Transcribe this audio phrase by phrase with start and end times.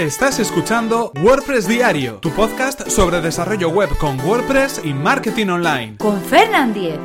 [0.00, 5.98] Estás escuchando WordPress Diario, tu podcast sobre desarrollo web con WordPress y marketing online.
[5.98, 6.98] Con Fernand Diez.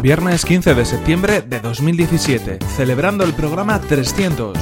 [0.00, 4.56] Viernes 15 de septiembre de 2017, celebrando el programa 300.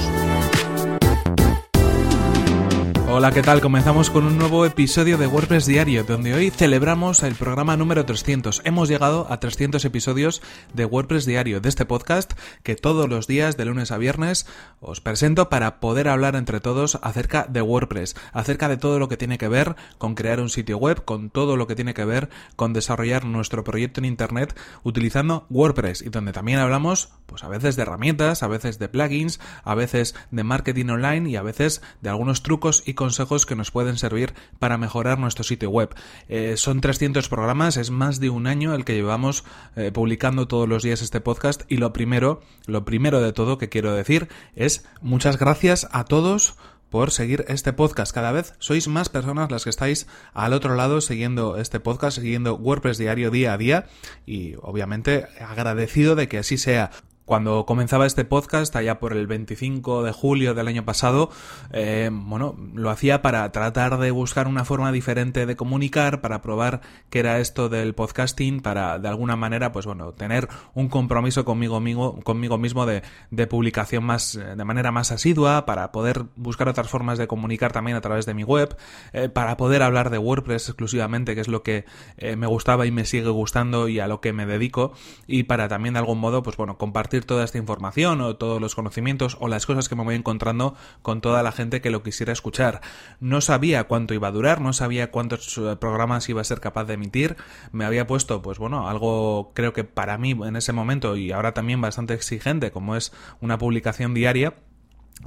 [3.18, 3.62] Hola, ¿qué tal?
[3.62, 8.60] Comenzamos con un nuevo episodio de WordPress Diario, donde hoy celebramos el programa número 300.
[8.66, 10.42] Hemos llegado a 300 episodios
[10.74, 14.46] de WordPress Diario, de este podcast que todos los días, de lunes a viernes,
[14.80, 19.16] os presento para poder hablar entre todos acerca de WordPress, acerca de todo lo que
[19.16, 22.28] tiene que ver con crear un sitio web, con todo lo que tiene que ver
[22.54, 27.76] con desarrollar nuestro proyecto en Internet utilizando WordPress y donde también hablamos, pues a veces
[27.76, 32.10] de herramientas, a veces de plugins, a veces de marketing online y a veces de
[32.10, 33.05] algunos trucos y consejos
[33.46, 35.94] que nos pueden servir para mejorar nuestro sitio web.
[36.28, 39.44] Eh, son 300 programas, es más de un año el que llevamos
[39.76, 43.68] eh, publicando todos los días este podcast y lo primero, lo primero de todo que
[43.68, 46.56] quiero decir es muchas gracias a todos
[46.90, 48.12] por seguir este podcast.
[48.14, 52.54] Cada vez sois más personas las que estáis al otro lado siguiendo este podcast, siguiendo
[52.54, 53.86] WordPress diario día a día
[54.24, 56.90] y obviamente agradecido de que así sea.
[57.26, 61.28] Cuando comenzaba este podcast, allá por el 25 de julio del año pasado,
[61.72, 66.82] eh, bueno, lo hacía para tratar de buscar una forma diferente de comunicar, para probar
[67.10, 71.80] qué era esto del podcasting, para de alguna manera, pues bueno, tener un compromiso conmigo,
[71.80, 73.02] mismo, conmigo mismo de,
[73.48, 78.00] publicación más, de manera más asidua, para poder buscar otras formas de comunicar también a
[78.00, 78.76] través de mi web,
[79.12, 81.86] eh, para poder hablar de WordPress exclusivamente, que es lo que
[82.18, 84.92] eh, me gustaba y me sigue gustando y a lo que me dedico,
[85.26, 88.74] y para también de algún modo, pues bueno, compartir toda esta información o todos los
[88.74, 92.32] conocimientos o las cosas que me voy encontrando con toda la gente que lo quisiera
[92.32, 92.80] escuchar.
[93.20, 96.84] No sabía cuánto iba a durar, no sabía cuántos eh, programas iba a ser capaz
[96.84, 97.36] de emitir.
[97.72, 101.54] Me había puesto, pues bueno, algo creo que para mí en ese momento y ahora
[101.54, 104.54] también bastante exigente, como es una publicación diaria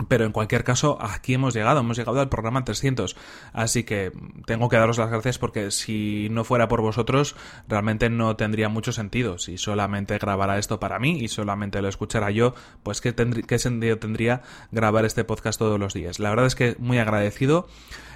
[0.08, 3.16] pero en cualquier caso, aquí hemos llegado, hemos llegado al programa 300.
[3.54, 4.12] Así que
[4.46, 7.36] tengo que daros las gracias porque si no fuera por vosotros,
[7.68, 9.40] realmente no tendría mucho sentido.
[9.40, 12.54] Si solamente grabara esto para mí y solamente lo escuchara yo,
[12.84, 14.42] pues qué, sentido tendría
[14.72, 16.20] grabar este podcast todos los días.
[16.20, 17.68] La verdad es que muy agradecido.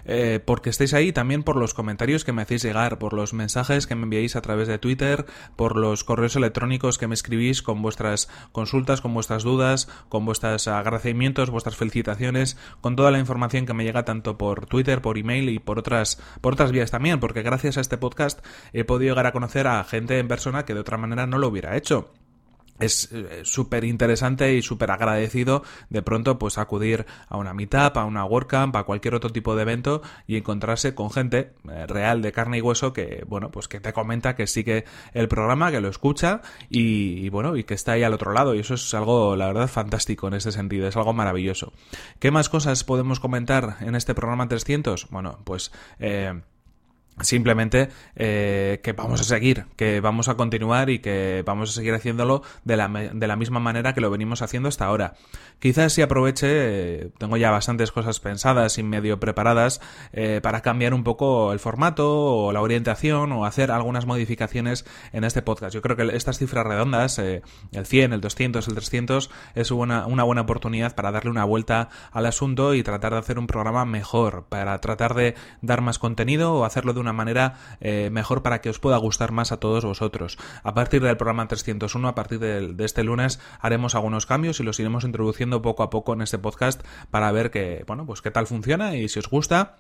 [0.06, 3.88] Eh, porque estéis ahí, también por los comentarios que me hacéis llegar, por los mensajes
[3.88, 7.82] que me enviáis a través de Twitter, por los correos electrónicos que me escribís con
[7.82, 13.84] vuestras consultas, con vuestras dudas, con vuestros agradecimientos, felicitaciones, con toda la información que me
[13.84, 17.78] llega tanto por Twitter, por email y por otras, por otras vías también, porque gracias
[17.78, 20.98] a este podcast he podido llegar a conocer a gente en persona que de otra
[20.98, 22.12] manera no lo hubiera hecho
[22.80, 28.06] es eh, súper interesante y súper agradecido de pronto pues acudir a una meetup, a
[28.06, 32.32] una WordCamp, a cualquier otro tipo de evento y encontrarse con gente eh, real de
[32.32, 35.88] carne y hueso que bueno pues que te comenta que sigue el programa, que lo
[35.88, 39.48] escucha y, bueno y que está ahí al otro lado y eso es algo la
[39.48, 41.74] verdad fantástico en este sentido, es algo maravilloso.
[42.20, 45.10] ¿Qué más cosas podemos comentar en este programa 300?
[45.10, 46.42] Bueno pues eh,
[47.22, 51.94] Simplemente eh, que vamos a seguir, que vamos a continuar y que vamos a seguir
[51.94, 55.14] haciéndolo de la, de la misma manera que lo venimos haciendo hasta ahora.
[55.60, 59.80] Quizás si aproveche, eh, tengo ya bastantes cosas pensadas y medio preparadas
[60.12, 65.24] eh, para cambiar un poco el formato o la orientación o hacer algunas modificaciones en
[65.24, 65.74] este podcast.
[65.74, 67.44] Yo creo que estas cifras redondas, el
[67.84, 72.26] 100, el 200, el 300, es una, una buena oportunidad para darle una vuelta al
[72.26, 76.66] asunto y tratar de hacer un programa mejor, para tratar de dar más contenido o
[76.66, 80.38] hacerlo de una manera eh, mejor para que os pueda gustar más a todos vosotros.
[80.64, 84.64] A partir del programa 301, a partir de, de, este lunes, haremos algunos cambios y
[84.64, 88.32] los iremos introduciendo poco a poco en este podcast para ver que, bueno, pues qué
[88.32, 89.78] tal funciona y si os gusta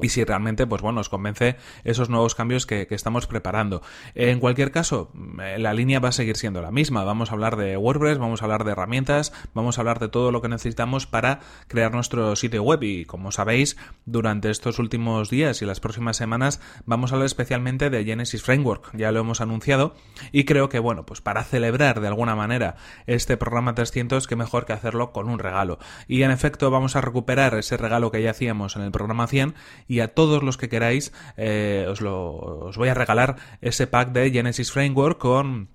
[0.00, 3.82] y si realmente, pues bueno, os convence esos nuevos cambios que, estamos preparando.
[4.14, 5.12] En cualquier caso,
[5.42, 7.04] eh, la línea va a seguir siendo la misma.
[7.04, 10.32] Vamos a hablar de WordPress, vamos a hablar de herramientas, vamos a hablar de todo
[10.32, 12.82] lo que necesitamos para crear nuestro sitio web.
[12.82, 13.76] Y como sabéis,
[14.06, 18.96] durante estos últimos días y las próximas semanas vamos a hablar especialmente de Genesis Framework.
[18.96, 19.94] Ya lo hemos anunciado
[20.32, 22.76] y creo que, bueno, pues para celebrar de alguna manera
[23.06, 25.78] este programa 300, que mejor que hacerlo con un regalo.
[26.08, 29.54] Y en efecto, vamos a recuperar ese regalo que ya hacíamos en el programa 100
[29.88, 34.12] y a todos los que queráis eh, os, lo, os voy a regalar ese pack
[34.12, 35.68] de Genesis Framework con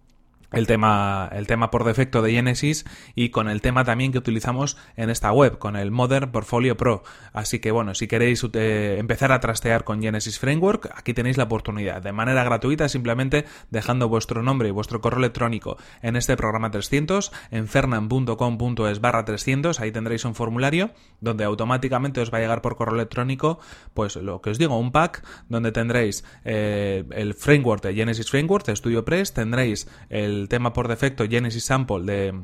[0.52, 2.86] el tema, el tema por defecto de Genesis
[3.16, 7.04] y con el tema también que utilizamos en esta web, con el Modern Portfolio Pro.
[7.34, 11.44] Así que bueno, si queréis eh, empezar a trastear con Genesis Framework, aquí tenéis la
[11.44, 16.72] oportunidad, de manera gratuita, simplemente dejando vuestro nombre y vuestro correo electrónico en este programa
[16.72, 22.62] 300, en fernan.com.es barra 300, ahí tendréis un formulario donde automáticamente os va a llegar
[22.62, 23.60] por correo electrónico,
[23.94, 28.66] pues lo que os digo, un pack donde tendréis eh, el framework de Genesis Framework
[28.66, 32.42] de StudioPress, tendréis el del tema por defecto Genesis Sample de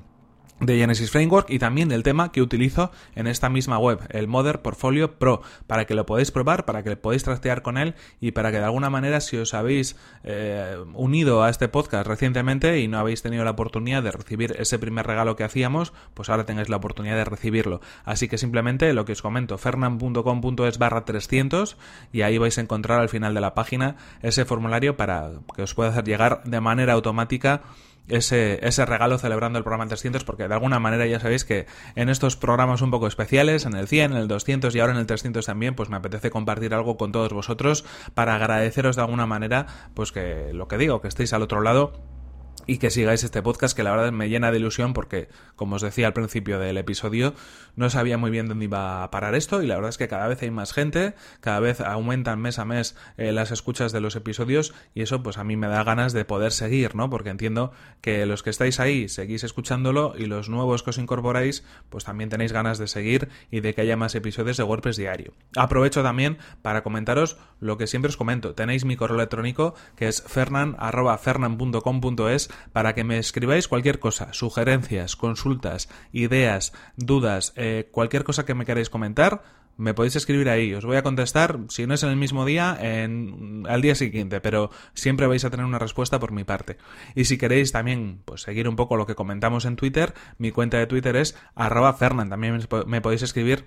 [0.66, 4.62] de Genesis Framework y también del tema que utilizo en esta misma web, el Mother
[4.62, 8.32] Portfolio Pro, para que lo podáis probar, para que lo podáis trastear con él y
[8.32, 12.88] para que de alguna manera si os habéis eh, unido a este podcast recientemente y
[12.88, 16.70] no habéis tenido la oportunidad de recibir ese primer regalo que hacíamos, pues ahora tengáis
[16.70, 17.82] la oportunidad de recibirlo.
[18.06, 21.78] Así que simplemente lo que os comento, fernan.com.es barra 300
[22.12, 25.74] y ahí vais a encontrar al final de la página ese formulario para que os
[25.74, 27.62] pueda hacer llegar de manera automática
[28.08, 31.66] ese, ese regalo celebrando el programa 300 porque de alguna manera ya sabéis que
[31.96, 35.00] en estos programas un poco especiales, en el 100, en el 200 y ahora en
[35.00, 39.26] el 300 también, pues me apetece compartir algo con todos vosotros para agradeceros de alguna
[39.26, 41.94] manera pues que lo que digo, que estéis al otro lado
[42.68, 45.82] y que sigáis este podcast que la verdad me llena de ilusión porque, como os
[45.82, 47.34] decía al principio del episodio,
[47.76, 50.28] no sabía muy bien dónde iba a parar esto y la verdad es que cada
[50.28, 54.16] vez hay más gente, cada vez aumentan mes a mes eh, las escuchas de los
[54.16, 57.10] episodios y eso pues a mí me da ganas de poder seguir, ¿no?
[57.10, 57.72] Porque entiendo
[58.02, 62.30] que los que estáis ahí seguís escuchándolo y los nuevos que os incorporáis pues también
[62.30, 65.34] tenéis ganas de seguir y de que haya más episodios de WordPress diario.
[65.56, 68.54] Aprovecho también para comentaros lo que siempre os comento.
[68.56, 75.90] Tenéis mi correo electrónico que es fernan.fernan.com.es para que me escribáis cualquier cosa, sugerencias, consultas,
[76.12, 79.44] ideas, dudas, eh, cualquier cosa que me queráis comentar,
[79.78, 80.74] me podéis escribir ahí.
[80.74, 84.42] Os voy a contestar, si no es en el mismo día, en, al día siguiente,
[84.42, 86.78] pero siempre vais a tener una respuesta por mi parte.
[87.16, 90.78] Y si queréis también pues, seguir un poco lo que comentamos en Twitter, mi cuenta
[90.78, 91.98] de Twitter es arroba.
[91.98, 93.66] También me podéis escribir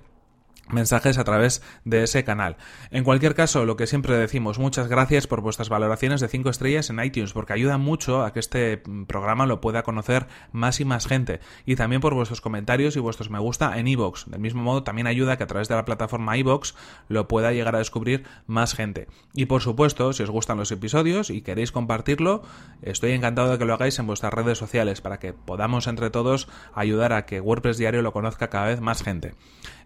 [0.68, 2.56] mensajes a través de ese canal.
[2.90, 6.90] En cualquier caso, lo que siempre decimos, muchas gracias por vuestras valoraciones de 5 estrellas
[6.90, 11.06] en iTunes, porque ayuda mucho a que este programa lo pueda conocer más y más
[11.06, 11.40] gente.
[11.64, 14.26] Y también por vuestros comentarios y vuestros me gusta en iVoox.
[14.26, 16.74] Del mismo modo, también ayuda a que a través de la plataforma iVoox
[17.08, 19.08] lo pueda llegar a descubrir más gente.
[19.34, 22.42] Y por supuesto, si os gustan los episodios y queréis compartirlo,
[22.82, 26.48] estoy encantado de que lo hagáis en vuestras redes sociales para que podamos entre todos
[26.74, 29.34] ayudar a que WordPress Diario lo conozca cada vez más gente.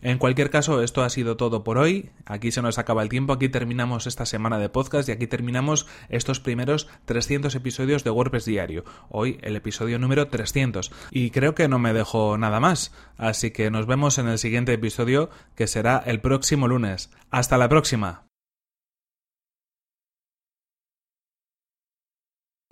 [0.02, 0.48] En cualquier
[0.78, 2.10] esto ha sido todo por hoy.
[2.24, 5.88] Aquí se nos acaba el tiempo, aquí terminamos esta semana de podcast y aquí terminamos
[6.08, 8.84] estos primeros 300 episodios de WordPress Diario.
[9.08, 10.92] Hoy el episodio número 300.
[11.10, 12.94] Y creo que no me dejo nada más.
[13.16, 17.10] Así que nos vemos en el siguiente episodio que será el próximo lunes.
[17.30, 18.26] Hasta la próxima.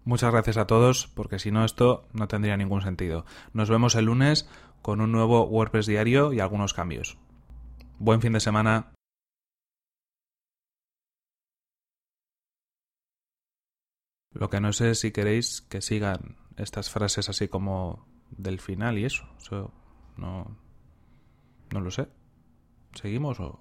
[0.04, 3.26] Muchas gracias a todos, porque si no esto no tendría ningún sentido.
[3.52, 4.48] Nos vemos el lunes
[4.80, 7.18] con un nuevo WordPress diario y algunos cambios.
[8.00, 8.92] Buen fin de semana.
[14.30, 18.98] Lo que no sé es si queréis que sigan estas frases así como del final
[18.98, 19.24] y eso.
[19.38, 19.72] eso
[20.16, 20.56] no,
[21.72, 22.08] no lo sé.
[22.94, 23.56] ¿Seguimos o...?